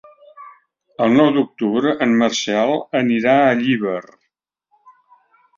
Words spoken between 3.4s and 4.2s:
a Llíber.